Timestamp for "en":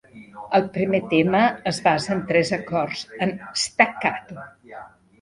2.17-2.25, 3.29-3.39